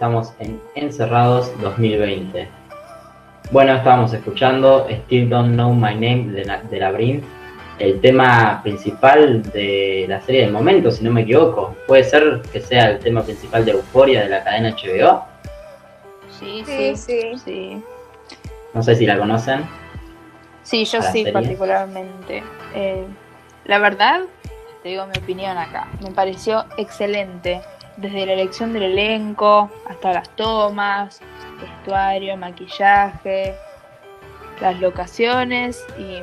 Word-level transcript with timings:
estamos 0.00 0.32
en 0.38 0.58
Encerrados 0.76 1.52
2020. 1.60 2.48
Bueno, 3.50 3.74
estábamos 3.74 4.10
escuchando 4.14 4.86
Still 4.90 5.28
Don't 5.28 5.52
Know 5.52 5.74
My 5.74 5.92
Name 5.92 6.32
de, 6.32 6.46
la- 6.46 6.62
de 6.62 6.78
Labyrinth, 6.80 7.22
el 7.78 8.00
tema 8.00 8.60
principal 8.62 9.42
de 9.52 10.06
la 10.08 10.22
serie 10.22 10.40
del 10.40 10.52
momento, 10.52 10.90
si 10.90 11.04
no 11.04 11.10
me 11.10 11.20
equivoco. 11.20 11.76
¿Puede 11.86 12.04
ser 12.04 12.40
que 12.50 12.60
sea 12.62 12.92
el 12.92 12.98
tema 13.00 13.20
principal 13.22 13.62
de 13.66 13.72
Euforia 13.72 14.22
de 14.22 14.30
la 14.30 14.42
cadena 14.42 14.70
HBO? 14.74 15.22
Sí, 16.30 16.62
Sí, 16.64 16.96
sí, 16.96 17.20
sí. 17.44 17.82
No 18.72 18.82
sé 18.82 18.94
si 18.94 19.04
la 19.04 19.18
conocen. 19.18 19.66
Sí, 20.62 20.86
yo 20.86 21.00
¿A 21.00 21.02
la 21.04 21.12
sí, 21.12 21.18
serie? 21.24 21.32
particularmente. 21.34 22.42
Eh, 22.74 23.04
la 23.66 23.78
verdad, 23.78 24.20
te 24.82 24.88
digo 24.88 25.04
mi 25.04 25.18
opinión 25.22 25.58
acá, 25.58 25.88
me 26.02 26.10
pareció 26.12 26.64
excelente. 26.78 27.60
Desde 28.00 28.26
la 28.26 28.32
elección 28.32 28.72
del 28.72 28.84
elenco 28.84 29.70
hasta 29.86 30.12
las 30.12 30.28
tomas, 30.36 31.20
vestuario, 31.60 32.36
maquillaje, 32.36 33.54
las 34.60 34.80
locaciones 34.80 35.84
y 35.98 36.22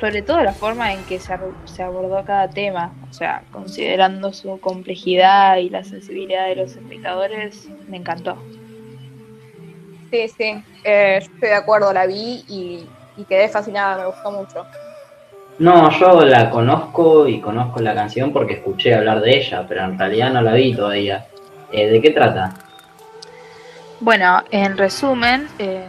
sobre 0.00 0.22
todo 0.22 0.42
la 0.42 0.52
forma 0.52 0.92
en 0.92 1.04
que 1.04 1.18
se, 1.18 1.36
se 1.64 1.82
abordó 1.82 2.24
cada 2.24 2.48
tema. 2.48 2.92
O 3.10 3.12
sea, 3.12 3.42
considerando 3.52 4.32
su 4.32 4.58
complejidad 4.60 5.56
y 5.56 5.70
la 5.70 5.84
sensibilidad 5.84 6.46
de 6.46 6.56
los 6.56 6.76
espectadores, 6.76 7.68
me 7.88 7.98
encantó. 7.98 8.42
Sí, 10.10 10.28
sí, 10.28 10.64
eh, 10.84 11.18
estoy 11.18 11.48
de 11.50 11.54
acuerdo, 11.54 11.92
la 11.92 12.06
vi 12.06 12.44
y, 12.48 12.86
y 13.16 13.24
quedé 13.24 13.48
fascinada, 13.48 13.98
me 13.98 14.06
gustó 14.06 14.30
mucho. 14.30 14.64
No, 15.58 15.90
yo 15.90 16.24
la 16.24 16.50
conozco 16.50 17.26
y 17.26 17.40
conozco 17.40 17.80
la 17.80 17.94
canción 17.94 18.32
porque 18.32 18.54
escuché 18.54 18.94
hablar 18.94 19.20
de 19.20 19.38
ella, 19.38 19.64
pero 19.66 19.84
en 19.84 19.98
realidad 19.98 20.32
no 20.32 20.40
la 20.40 20.52
vi 20.52 20.72
todavía. 20.74 21.26
Eh, 21.72 21.88
¿De 21.88 22.00
qué 22.00 22.10
trata? 22.10 22.54
Bueno, 23.98 24.44
en 24.52 24.78
resumen, 24.78 25.48
eh, 25.58 25.84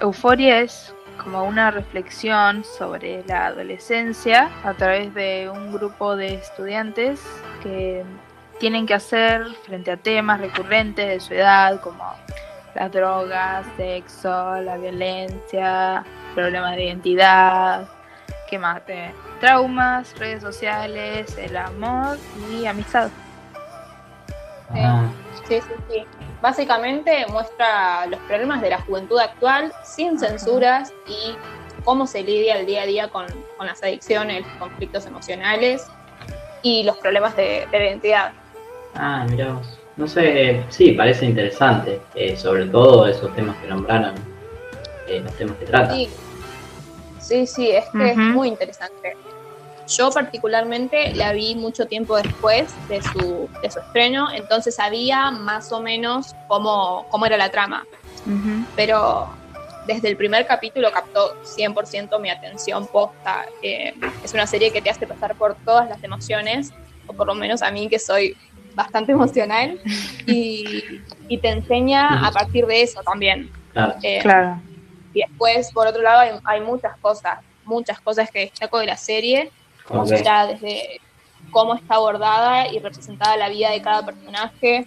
Euforia 0.00 0.60
es 0.60 0.92
como 1.22 1.44
una 1.44 1.70
reflexión 1.70 2.64
sobre 2.64 3.22
la 3.28 3.46
adolescencia 3.46 4.50
a 4.64 4.74
través 4.74 5.14
de 5.14 5.48
un 5.48 5.72
grupo 5.72 6.16
de 6.16 6.34
estudiantes 6.34 7.22
que 7.62 8.02
tienen 8.58 8.84
que 8.84 8.94
hacer 8.94 9.46
frente 9.64 9.92
a 9.92 9.96
temas 9.96 10.40
recurrentes 10.40 11.06
de 11.06 11.20
su 11.20 11.34
edad 11.34 11.80
como 11.80 12.04
las 12.74 12.90
drogas, 12.90 13.64
sexo, 13.76 14.60
la 14.60 14.76
violencia, 14.76 16.04
problemas 16.34 16.74
de 16.74 16.86
identidad, 16.86 17.88
¿qué 18.54 18.58
más? 18.60 18.82
Traumas, 19.40 20.16
redes 20.16 20.40
sociales, 20.40 21.36
el 21.38 21.56
amor 21.56 22.18
y 22.52 22.66
amistad. 22.66 23.08
Sí. 24.72 24.78
Ah, 24.80 25.08
Sí, 25.48 25.60
sí, 25.60 25.74
sí. 25.90 26.04
Básicamente 26.40 27.26
muestra 27.30 28.06
los 28.06 28.20
problemas 28.20 28.62
de 28.62 28.70
la 28.70 28.80
juventud 28.82 29.18
actual 29.18 29.72
sin 29.82 30.18
censuras 30.20 30.92
y 31.08 31.34
cómo 31.84 32.06
se 32.06 32.22
lidia 32.22 32.56
el 32.60 32.66
día 32.66 32.82
a 32.82 32.86
día 32.86 33.08
con, 33.08 33.26
con 33.56 33.66
las 33.66 33.82
adicciones, 33.82 34.46
los 34.46 34.56
conflictos 34.58 35.04
emocionales 35.06 35.84
y 36.62 36.84
los 36.84 36.96
problemas 36.98 37.34
de, 37.36 37.66
de 37.72 37.78
la 37.78 37.84
identidad. 37.86 38.32
ah 38.94 39.26
mirá 39.28 39.54
vos. 39.54 39.80
No 39.96 40.06
sé, 40.06 40.62
sí, 40.68 40.92
parece 40.92 41.26
interesante. 41.26 42.00
eh, 42.14 42.36
sobre 42.36 42.66
todo 42.66 43.06
esos 43.08 43.34
temas 43.34 43.56
que 43.56 43.66
nombraron, 43.66 44.14
eh, 45.08 45.20
los 45.20 45.32
temas 45.34 45.56
que 45.58 45.66
trata. 45.66 45.92
Sí, 45.94 46.08
sí, 47.24 47.46
sí, 47.46 47.70
es 47.70 47.84
que 47.90 48.10
es 48.10 48.16
Ujú. 48.16 48.26
muy 48.26 48.48
interesante. 48.48 49.14
Yo 49.86 50.10
particularmente 50.10 51.14
la 51.14 51.32
vi 51.32 51.56
mucho 51.56 51.86
tiempo 51.86 52.16
después 52.16 52.74
de 52.88 53.02
su, 53.02 53.50
de 53.62 53.70
su 53.70 53.80
estreno, 53.80 54.28
entonces 54.32 54.74
sabía 54.74 55.30
más 55.30 55.70
o 55.72 55.80
menos 55.80 56.34
cómo, 56.46 57.06
cómo 57.10 57.26
era 57.26 57.36
la 57.36 57.50
trama. 57.50 57.86
Ujú. 58.26 58.64
pero 58.74 59.28
desde 59.86 60.08
el 60.08 60.16
primer 60.16 60.46
capítulo 60.46 60.90
captó 60.90 61.30
100% 61.42 62.18
mi 62.18 62.30
atención 62.30 62.86
posta. 62.86 63.44
Eh, 63.60 63.92
es 64.22 64.32
una 64.32 64.46
serie 64.46 64.72
que 64.72 64.80
te 64.80 64.88
hace 64.88 65.06
pasar 65.06 65.36
por 65.36 65.58
todas 65.62 65.86
las 65.90 66.02
emociones, 66.02 66.70
o 67.06 67.12
por 67.12 67.26
lo 67.26 67.34
menos 67.34 67.60
a 67.60 67.70
mí 67.70 67.86
que 67.90 67.98
soy 67.98 68.34
bastante 68.74 69.12
emocional, 69.12 69.78
y, 70.24 71.02
y 71.28 71.38
te 71.38 71.50
enseña 71.50 72.26
a 72.26 72.32
partir 72.32 72.64
de 72.64 72.80
eso 72.80 73.02
también. 73.04 73.50
Claro. 73.74 73.94
Eh, 74.02 74.20
Claro. 74.22 74.62
Y 75.14 75.20
después, 75.20 75.70
por 75.72 75.86
otro 75.86 76.02
lado, 76.02 76.20
hay, 76.20 76.32
hay 76.44 76.60
muchas 76.60 76.98
cosas, 76.98 77.38
muchas 77.64 78.00
cosas 78.00 78.30
que 78.30 78.40
destaco 78.40 78.78
de 78.78 78.86
la 78.86 78.96
serie, 78.96 79.50
Como 79.86 80.04
que- 80.04 80.18
será 80.18 80.46
desde 80.46 81.00
cómo 81.50 81.74
está 81.74 81.94
abordada 81.94 82.66
y 82.68 82.80
representada 82.80 83.36
la 83.36 83.48
vida 83.48 83.70
de 83.70 83.80
cada 83.80 84.04
personaje, 84.04 84.86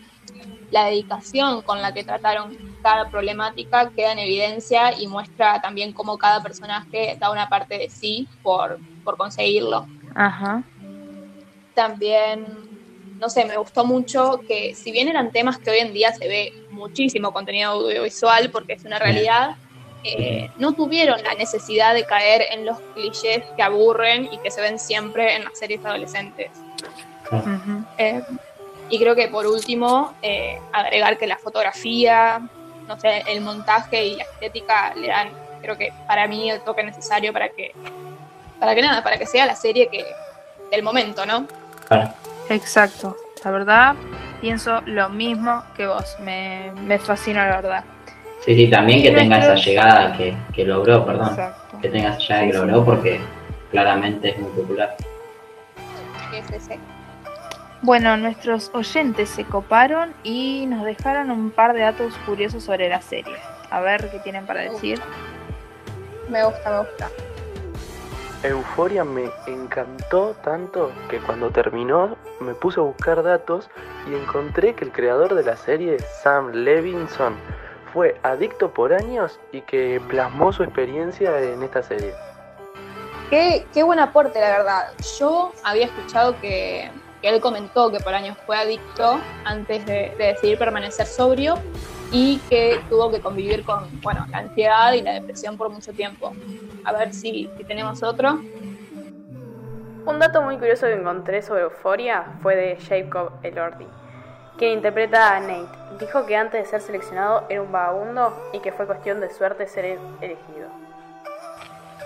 la 0.70 0.86
dedicación 0.86 1.62
con 1.62 1.82
la 1.82 1.94
que 1.94 2.04
trataron 2.04 2.56
cada 2.84 3.10
problemática 3.10 3.90
queda 3.96 4.12
en 4.12 4.20
evidencia 4.20 4.92
y 5.00 5.08
muestra 5.08 5.62
también 5.62 5.94
cómo 5.94 6.18
cada 6.18 6.44
personaje 6.44 7.18
da 7.20 7.32
una 7.32 7.48
parte 7.48 7.78
de 7.78 7.90
sí 7.90 8.28
por, 8.44 8.80
por 9.04 9.16
conseguirlo. 9.18 9.88
Ajá. 10.14 10.62
También, 11.74 12.46
no 13.20 13.30
sé, 13.30 13.46
me 13.46 13.58
gustó 13.58 13.86
mucho 13.86 14.42
que 14.48 14.74
si 14.76 14.92
bien 14.92 15.08
eran 15.08 15.32
temas 15.32 15.58
que 15.58 15.72
hoy 15.72 15.78
en 15.80 15.94
día 15.94 16.12
se 16.14 16.28
ve 16.28 16.52
muchísimo 16.72 17.32
contenido 17.32 17.72
audiovisual 17.72 18.50
porque 18.52 18.74
es 18.74 18.84
una 18.84 19.00
realidad, 19.00 19.56
eh, 20.18 20.52
no 20.58 20.74
tuvieron 20.74 21.22
la 21.24 21.34
necesidad 21.36 21.94
de 21.94 22.06
caer 22.06 22.44
en 22.52 22.66
los 22.66 22.80
clichés 22.94 23.44
que 23.56 23.64
aburren 23.64 24.30
y 24.32 24.38
que 24.40 24.52
se 24.52 24.62
ven 24.62 24.80
siempre 24.80 25.36
en 25.36 25.44
las 25.44 25.58
series 25.58 25.84
adolescentes. 25.86 26.52
Eh, 27.98 28.22
y 28.90 29.00
creo 29.00 29.16
que 29.16 29.28
por 29.28 29.46
último, 29.46 30.14
eh, 30.22 30.60
agregar 30.72 31.18
que 31.18 31.28
la 31.28 31.38
fotografía, 31.38 32.42
no 32.88 33.00
sé, 33.00 33.24
el 33.28 33.42
montaje 33.42 34.06
y 34.06 34.16
la 34.16 34.24
estética 34.24 34.94
le 34.96 35.08
dan, 35.08 35.30
creo 35.62 35.78
que 35.78 35.92
para 36.08 36.28
mí, 36.28 36.50
el 36.50 36.62
toque 36.62 36.84
necesario 36.84 37.34
para 37.34 37.50
que, 37.50 37.74
para 38.60 38.74
que 38.76 38.82
nada, 38.82 39.04
para 39.04 39.18
que 39.18 39.26
sea 39.26 39.46
la 39.46 39.56
serie 39.56 39.90
que 39.90 40.06
del 40.72 40.84
momento, 40.84 41.26
¿no? 41.26 41.48
claro. 41.88 42.14
Exacto. 42.50 43.18
La 43.44 43.52
verdad, 43.52 43.96
pienso 44.42 44.82
lo 44.86 45.10
mismo 45.10 45.64
que 45.76 45.88
vos. 45.88 46.18
Me, 46.20 46.72
me 46.76 46.98
fascina 46.98 47.48
la 47.48 47.56
verdad. 47.58 47.84
Sí, 48.48 48.56
sí, 48.56 48.70
también 48.70 49.02
que 49.04 49.12
tenga 49.12 49.40
esa 49.40 49.56
llegada 49.56 50.16
que, 50.16 50.34
que 50.54 50.64
logró, 50.64 51.06
perdón. 51.06 51.32
Exacto. 51.32 51.80
Que 51.82 51.90
tenga 51.90 52.12
esa 52.12 52.20
llegada 52.20 52.46
que 52.46 52.54
logró 52.54 52.86
porque 52.86 53.20
claramente 53.72 54.30
es 54.30 54.40
muy 54.40 54.50
popular. 54.52 54.96
Sí, 56.32 56.38
sí, 56.48 56.56
sí. 56.58 56.74
Bueno, 57.82 58.16
nuestros 58.16 58.72
oyentes 58.74 59.28
se 59.28 59.44
coparon 59.44 60.14
y 60.24 60.66
nos 60.66 60.86
dejaron 60.86 61.30
un 61.30 61.52
par 61.52 61.74
de 61.74 61.82
datos 61.82 62.14
curiosos 62.26 62.64
sobre 62.64 62.88
la 62.88 63.02
serie. 63.02 63.36
A 63.70 63.82
ver 63.82 64.10
qué 64.10 64.20
tienen 64.20 64.46
para 64.46 64.62
decir. 64.62 64.98
Me 66.30 66.46
gusta, 66.46 66.72
me 66.72 66.78
gusta. 66.80 67.10
Euforia 68.44 69.04
me 69.04 69.30
encantó 69.48 70.38
tanto 70.42 70.94
que 71.10 71.18
cuando 71.18 71.50
terminó 71.50 72.16
me 72.40 72.54
puse 72.54 72.80
a 72.80 72.84
buscar 72.84 73.24
datos 73.24 73.70
y 74.10 74.16
encontré 74.16 74.74
que 74.74 74.86
el 74.86 74.94
creador 74.94 75.36
de 75.36 75.44
la 75.44 75.58
serie, 75.58 75.98
Sam 76.00 76.54
Levinson, 76.54 77.36
fue 77.94 78.20
adicto 78.24 78.72
por 78.74 78.94
años 78.94 79.40
y 79.52 79.62
que 79.62 80.02
plasmó 80.08 80.52
su 80.54 80.64
experiencia 80.64 81.40
en 81.42 81.64
esta 81.64 81.84
serie. 81.84 82.14
Qué, 83.30 83.66
qué 83.74 83.84
buen 83.84 84.00
aporte, 84.00 84.40
la 84.40 84.50
verdad. 84.58 84.92
Yo 85.20 85.52
había 85.64 85.86
escuchado 85.86 86.40
que, 86.40 86.90
que 87.22 87.30
él 87.30 87.42
comentó 87.42 87.92
que 87.92 88.00
por 88.00 88.14
años 88.14 88.38
fue 88.46 88.58
adicto 88.58 89.20
antes 89.44 89.86
de, 89.86 90.16
de 90.18 90.26
decidir 90.28 90.58
permanecer 90.58 91.06
sobrio 91.06 91.56
y 92.12 92.38
que 92.50 92.80
tuvo 92.90 93.12
que 93.12 93.20
convivir 93.20 93.66
con 93.66 93.90
bueno, 94.02 94.26
la 94.30 94.40
ansiedad 94.40 94.94
y 94.94 95.02
la 95.02 95.14
depresión 95.14 95.58
por 95.58 95.70
mucho 95.70 95.92
tiempo. 95.92 96.34
A 96.86 96.94
ver 96.94 97.14
si, 97.14 97.50
si 97.58 97.64
tenemos 97.66 98.02
otro. 98.04 98.40
Un 100.06 100.20
dato 100.20 100.42
muy 100.42 100.58
curioso 100.58 100.86
que 100.88 100.94
encontré 100.94 101.42
sobre 101.42 101.64
Euforia 101.64 102.24
fue 102.42 102.56
de 102.56 102.78
Jacob 102.78 103.34
Elordi, 103.44 103.86
quien 104.58 104.74
interpreta 104.74 105.36
a 105.36 105.40
Nate. 105.40 105.68
Dijo 106.00 106.26
que 106.26 106.36
antes 106.36 106.64
de 106.64 106.70
ser 106.70 106.82
seleccionado 106.82 107.46
era 107.50 107.62
un 107.62 107.72
vagabundo 107.72 108.34
y 108.54 108.60
que 108.60 108.72
fue 108.72 108.86
cuestión 108.86 109.20
de 109.22 109.30
suerte 109.30 109.68
ser 109.68 109.98
elegido. 110.22 110.68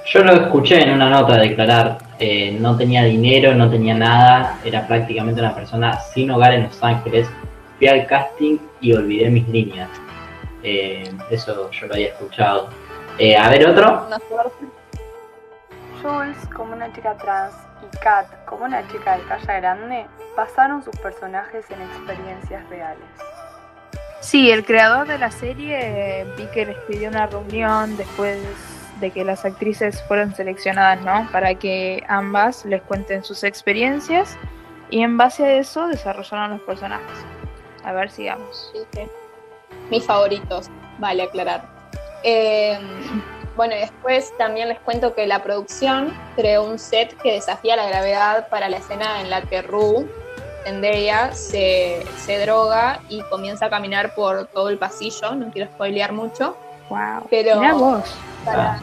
Yo 0.06 0.24
lo 0.24 0.33
escuché 0.33 0.81
en 0.81 0.94
una 0.94 1.09
nota 1.09 1.38
declarar, 1.38 1.98
eh, 2.19 2.57
no 2.59 2.75
tenía 2.75 3.03
dinero, 3.03 3.53
no 3.53 3.69
tenía 3.69 3.94
nada, 3.94 4.59
era 4.63 4.86
prácticamente 4.88 5.39
una 5.39 5.53
persona 5.53 6.00
sin 6.00 6.31
hogar 6.31 6.53
en 6.53 6.63
Los 6.63 6.83
Ángeles. 6.83 7.30
Fui 7.77 7.88
al 7.88 8.06
casting 8.07 8.57
y 8.81 8.94
olvidé 8.94 9.30
mis 9.30 9.47
líneas. 9.47 9.89
Eh, 10.63 11.09
eso 11.30 11.69
yo 11.71 11.88
lo 11.88 11.94
había 11.94 12.07
escuchado. 12.07 12.69
Eh, 13.18 13.38
a 13.38 13.50
ver, 13.50 13.68
otro. 13.68 14.06
Una 14.07 14.19
suerte. 14.27 14.65
Jules, 16.01 16.38
como 16.56 16.74
una 16.74 16.92
chica 16.94 17.15
trans, 17.18 17.54
y 17.81 17.98
Kat, 17.98 18.28
como 18.45 18.66
una 18.66 18.88
chica 18.88 19.18
de 19.18 19.24
talla 19.24 19.60
grande, 19.60 20.06
basaron 20.36 20.83
sus 20.83 20.95
personajes 20.98 21.66
en 21.69 21.81
experiencias 21.81 22.68
reales. 22.69 23.06
Sí, 24.22 24.51
el 24.51 24.63
creador 24.63 25.07
de 25.07 25.18
la 25.18 25.31
serie 25.31 26.25
vi 26.38 26.45
que 26.48 26.66
les 26.66 26.78
pidió 26.80 27.10
una 27.10 27.25
reunión 27.25 27.98
después 27.98 28.39
de 29.00 29.10
que 29.12 29.25
las 29.25 29.45
actrices 29.45 30.01
fueron 30.04 30.33
seleccionadas, 30.36 31.01
¿no? 31.01 31.28
Para 31.31 31.56
que 31.56 32.04
ambas 32.07 32.63
les 32.66 32.81
cuenten 32.83 33.24
sus 33.24 33.44
experiencias 33.44 34.38
y 34.92 35.01
en 35.01 35.18
base 35.18 35.44
a 35.44 35.54
eso 35.56 35.88
desarrollaron 35.88 36.51
los 36.51 36.62
personajes. 36.62 37.18
A 37.83 37.94
ver, 37.94 38.12
sigamos. 38.12 38.72
Sí, 38.74 38.80
sí. 38.94 39.01
Mis 39.89 40.06
favoritos, 40.06 40.69
vale 41.00 41.24
aclarar. 41.24 41.68
Eh, 42.24 42.78
bueno, 43.56 43.75
y 43.75 43.80
después 43.80 44.31
también 44.38 44.69
les 44.69 44.80
cuento 44.80 45.13
que 45.13 45.27
la 45.27 45.44
producción 45.44 46.13
creó 46.36 46.63
un 46.63 46.80
set 46.80 47.15
que 47.21 47.33
desafía 47.33 47.75
la 47.75 47.86
gravedad 47.88 48.48
para 48.50 48.69
la 48.69 48.77
escena 48.77 49.21
en 49.21 49.30
la 49.30 49.42
que 49.42 49.62
Rue, 49.62 50.07
Zendaya, 50.63 51.33
se, 51.33 52.03
se 52.24 52.39
droga 52.39 53.00
y 53.09 53.21
comienza 53.24 53.65
a 53.65 53.69
caminar 53.69 54.13
por 54.13 54.48
todo 54.48 54.69
el 54.69 54.77
pasillo. 54.77 55.33
No 55.36 55.51
quiero 55.51 55.69
spoilear 55.71 56.12
mucho. 56.13 56.56
Wow. 56.89 57.27
Pero- 57.30 57.59
Mirá 57.59 57.74
vos. 57.74 58.03
Para, 58.45 58.80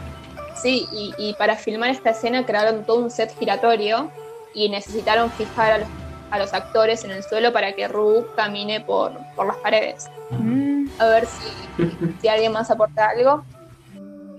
sí, 0.61 0.87
y, 0.91 1.13
y 1.17 1.33
para 1.33 1.55
filmar 1.55 1.89
esta 1.89 2.09
escena 2.11 2.45
crearon 2.45 2.83
todo 2.85 2.97
un 2.99 3.09
set 3.11 3.33
giratorio 3.39 4.11
y 4.53 4.69
necesitaron 4.69 5.31
fijar 5.31 5.71
a 5.71 5.77
los, 5.79 5.87
a 6.31 6.37
los 6.39 6.53
actores 6.53 7.03
en 7.05 7.11
el 7.11 7.23
suelo 7.23 7.51
para 7.53 7.73
que 7.73 7.87
Rue 7.87 8.25
camine 8.35 8.81
por, 8.81 9.13
por 9.35 9.47
las 9.47 9.57
paredes. 9.57 10.09
Mm, 10.31 10.87
A 10.99 11.05
ver 11.07 11.25
si, 11.25 12.13
si 12.21 12.27
alguien 12.27 12.51
más 12.51 12.69
aporta 12.71 13.09
algo. 13.09 13.43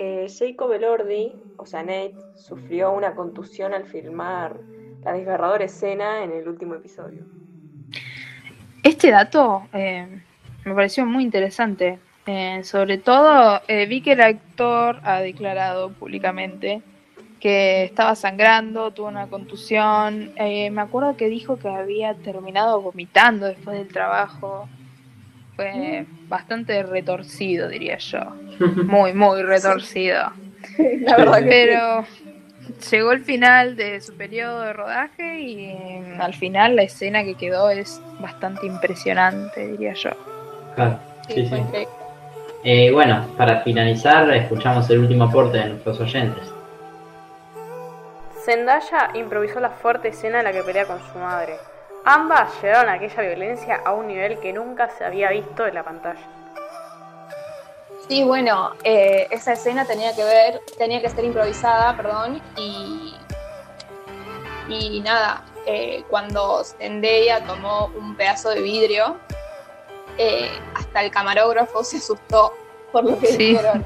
Eh, 0.02 0.28
Jacob 0.30 0.72
Elordi, 0.72 1.34
o 1.58 1.66
sea, 1.66 1.82
Nate, 1.82 2.14
sufrió 2.34 2.90
una 2.90 3.14
contusión 3.14 3.74
al 3.74 3.84
filmar 3.84 4.58
la 5.04 5.12
desgarradora 5.12 5.66
escena 5.66 6.24
en 6.24 6.32
el 6.32 6.48
último 6.48 6.74
episodio. 6.74 7.26
Este 8.82 9.10
dato 9.10 9.68
eh, 9.74 10.22
me 10.64 10.74
pareció 10.74 11.04
muy 11.04 11.22
interesante. 11.22 11.98
Eh, 12.24 12.64
sobre 12.64 12.96
todo, 12.96 13.60
eh, 13.68 13.84
vi 13.84 14.00
que 14.00 14.12
el 14.12 14.22
actor 14.22 15.00
ha 15.02 15.20
declarado 15.20 15.90
públicamente 15.90 16.80
que 17.38 17.84
estaba 17.84 18.14
sangrando, 18.14 18.92
tuvo 18.92 19.08
una 19.08 19.26
contusión. 19.26 20.32
Eh, 20.36 20.70
me 20.70 20.80
acuerdo 20.80 21.18
que 21.18 21.28
dijo 21.28 21.58
que 21.58 21.68
había 21.68 22.14
terminado 22.14 22.80
vomitando 22.80 23.44
después 23.44 23.76
del 23.76 23.88
trabajo. 23.88 24.66
Fue 25.60 26.06
bastante 26.28 26.82
retorcido, 26.82 27.68
diría 27.68 27.98
yo. 27.98 28.20
Muy, 28.84 29.12
muy 29.12 29.42
retorcido. 29.42 30.32
La 30.78 31.16
verdad 31.16 31.38
que 31.40 31.48
Pero 31.48 32.04
llegó 32.90 33.12
el 33.12 33.24
final 33.24 33.76
de 33.76 34.00
su 34.00 34.14
periodo 34.14 34.62
de 34.62 34.72
rodaje 34.72 35.40
y 35.40 35.64
eh, 35.66 36.16
al 36.18 36.34
final 36.34 36.76
la 36.76 36.82
escena 36.82 37.24
que 37.24 37.34
quedó 37.34 37.68
es 37.70 38.00
bastante 38.20 38.66
impresionante, 38.66 39.66
diría 39.66 39.94
yo. 39.94 40.10
Claro, 40.76 40.98
sí, 41.28 41.46
sí. 41.46 41.86
Eh, 42.64 42.90
bueno, 42.92 43.26
para 43.36 43.60
finalizar, 43.60 44.30
escuchamos 44.34 44.88
el 44.90 45.00
último 45.00 45.24
aporte 45.24 45.58
de 45.58 45.68
nuestros 45.70 46.00
oyentes. 46.00 46.44
Zendaya 48.44 49.10
improvisó 49.14 49.60
la 49.60 49.70
fuerte 49.70 50.08
escena 50.08 50.38
en 50.38 50.44
la 50.44 50.52
que 50.52 50.62
pelea 50.62 50.86
con 50.86 50.98
su 51.12 51.18
madre. 51.18 51.54
Ambas 52.04 52.50
llevaron 52.62 52.90
aquella 52.90 53.22
violencia 53.22 53.80
a 53.84 53.92
un 53.92 54.06
nivel 54.08 54.38
que 54.40 54.52
nunca 54.52 54.88
se 54.90 55.04
había 55.04 55.30
visto 55.30 55.66
en 55.66 55.74
la 55.74 55.82
pantalla. 55.82 56.20
Sí, 58.08 58.24
bueno, 58.24 58.72
eh, 58.82 59.28
esa 59.30 59.52
escena 59.52 59.84
tenía 59.84 60.14
que 60.16 60.24
ver, 60.24 60.60
tenía 60.78 61.00
que 61.00 61.08
ser 61.10 61.24
improvisada, 61.24 61.96
perdón, 61.96 62.40
y, 62.56 63.14
y 64.68 65.00
nada, 65.00 65.44
eh, 65.66 66.02
cuando 66.08 66.64
Zendaya 66.64 67.44
tomó 67.46 67.86
un 67.96 68.16
pedazo 68.16 68.50
de 68.50 68.62
vidrio, 68.62 69.16
eh, 70.18 70.50
hasta 70.74 71.04
el 71.04 71.10
camarógrafo 71.10 71.84
se 71.84 71.98
asustó 71.98 72.52
por 72.90 73.04
lo 73.04 73.18
que 73.18 73.26
Sí. 73.26 73.36
dijeron. 73.50 73.84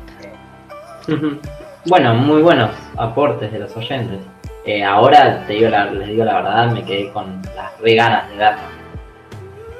Bueno, 1.87 2.15
muy 2.15 2.41
buenos 2.41 2.71
aportes 2.97 3.53
de 3.53 3.59
los 3.59 3.77
oyentes. 3.77 4.21
Eh, 4.67 4.83
ahora 4.83 5.45
te 5.47 5.55
digo 5.55 5.69
la- 5.69 5.87
les 5.91 6.09
digo 6.09 6.25
la 6.25 6.35
verdad, 6.37 6.71
me 6.71 6.83
quedé 6.85 7.11
con 7.11 7.43
las 7.55 7.79
re 7.81 7.95
ganas 7.95 8.31
de 8.31 8.37
verla. 8.37 8.59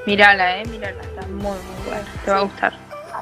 Mírala, 0.05 0.61
eh, 0.61 0.65
mírala, 0.67 1.01
está 1.01 1.21
muy, 1.27 1.41
muy 1.41 1.85
buena, 1.87 2.05
te 2.23 2.31
va 2.31 2.37
a 2.37 2.41
gustar. 2.41 2.73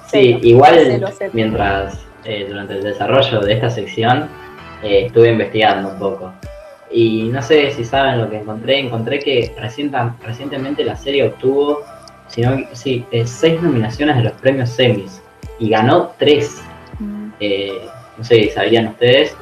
Sí, 0.07 0.33
Hacelo, 0.33 0.39
igual 0.48 0.74
hacelo, 0.77 1.07
hacelo. 1.07 1.31
mientras 1.33 2.06
eh, 2.25 2.45
durante 2.50 2.74
el 2.74 2.83
desarrollo 2.83 3.39
de 3.42 3.54
esta 3.54 3.69
sección 3.69 4.27
eh, 4.83 5.06
estuve 5.06 5.30
investigando 5.31 5.89
un 5.89 6.00
poco. 6.00 6.33
Y 6.92 7.30
no 7.30 7.42
sé 7.42 7.71
si 7.71 7.86
saben 7.86 8.19
lo 8.19 8.30
que 8.30 8.38
encontré. 8.39 8.80
Encontré 8.80 9.19
que 9.19 9.54
recienta- 9.57 10.15
recientemente 10.24 10.83
la 10.83 10.95
serie 10.95 11.24
obtuvo 11.27 11.81
sino, 12.27 12.57
sí, 12.74 13.06
eh, 13.12 13.25
seis 13.27 13.62
nominaciones 13.62 14.18
de 14.18 14.24
los 14.24 14.33
premios 14.33 14.69
Semis 14.71 15.21
y 15.60 15.69
ganó 15.69 16.12
tres. 16.18 16.62
Mm, 17.00 17.30
Eh, 17.39 17.88
no 18.18 18.24
sé, 18.24 18.50
¿sabían 18.51 18.88
ustedes? 18.88 19.36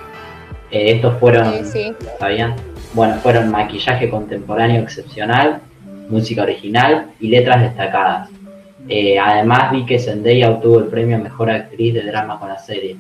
Eh, 0.71 0.91
estos 0.93 1.17
fueron, 1.19 1.65
Sí, 1.65 1.71
sí. 1.71 1.95
¿sabían? 2.19 2.55
Bueno, 2.93 3.15
fueron 3.15 3.49
maquillaje 3.51 4.09
contemporáneo 4.09 4.81
excepcional, 4.81 5.61
música 6.09 6.43
original 6.43 7.11
y 7.19 7.29
letras 7.29 7.61
destacadas. 7.61 8.29
Eh, 8.89 9.19
además 9.19 9.71
vi 9.71 9.85
que 9.85 9.99
Zendaya 9.99 10.49
obtuvo 10.49 10.79
el 10.79 10.85
premio 10.87 11.15
a 11.17 11.19
Mejor 11.19 11.49
Actriz 11.51 11.93
de 11.93 12.01
Drama 12.03 12.39
con 12.39 12.49
la 12.49 12.57
serie. 12.57 12.97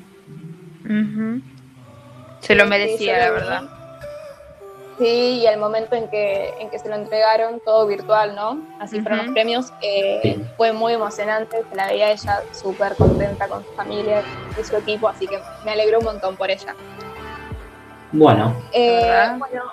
ujú. 0.85 1.41
Se 2.39 2.55
lo 2.55 2.63
Sí, 2.63 2.69
merecía, 2.69 2.97
sí, 3.15 3.19
la 3.19 3.31
verdad. 3.31 3.61
Sí, 4.97 5.39
y 5.41 5.47
al 5.47 5.59
momento 5.59 5.95
en 5.95 6.07
que, 6.09 6.49
en 6.59 6.69
que 6.69 6.77
se 6.77 6.87
lo 6.89 6.95
entregaron, 6.95 7.59
todo 7.65 7.87
virtual, 7.87 8.35
¿no? 8.35 8.59
Así 8.79 8.99
fueron 9.01 9.19
Ujú. 9.19 9.25
los 9.27 9.33
premios. 9.33 9.73
eh, 9.81 10.19
Sí. 10.23 10.41
Fue 10.57 10.71
muy 10.73 10.93
emocionante, 10.93 11.57
se 11.69 11.75
la 11.75 11.87
veía 11.87 12.11
ella 12.11 12.41
súper 12.51 12.95
contenta 12.95 13.47
con 13.47 13.63
su 13.65 13.71
familia 13.73 14.21
y 14.59 14.63
su 14.63 14.75
equipo, 14.77 15.07
así 15.07 15.27
que 15.27 15.39
me 15.65 15.71
alegró 15.71 15.99
un 15.99 16.05
montón 16.05 16.35
por 16.35 16.51
ella. 16.51 16.75
Bueno, 18.11 18.55
Eh, 18.73 19.29
bueno, 19.37 19.63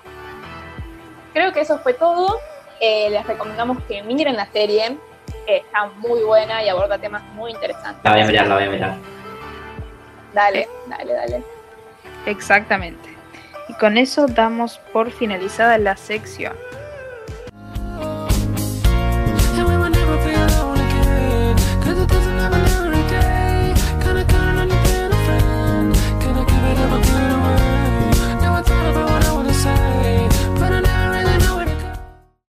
creo 1.33 1.53
que 1.53 1.61
eso 1.61 1.79
fue 1.81 1.95
todo. 1.95 2.39
Eh, 2.81 3.11
les 3.11 3.27
recomendamos 3.27 3.83
que 3.85 4.03
miren 4.03 4.37
la 4.37 4.47
serie, 4.47 4.97
eh, 5.47 5.63
está 5.65 5.87
muy 5.97 6.23
buena 6.23 6.63
y 6.63 6.69
aborda 6.69 6.99
temas 6.99 7.23
muy 7.35 7.51
interesantes. 7.51 8.05
la 8.05 8.13
voy 8.13 8.21
a 8.21 8.27
mirar, 8.27 8.47
la 8.47 8.55
voy 8.55 8.65
a 8.65 8.71
mirar. 8.71 8.95
Dale, 10.33 10.69
dale, 10.87 11.13
dale. 11.15 11.45
Exactamente. 12.27 13.09
Y 13.69 13.75
con 13.75 13.99
eso 13.99 14.27
damos 14.27 14.79
por 14.93 15.11
finalizada 15.11 15.77
la 15.79 15.97
sección. 15.97 16.55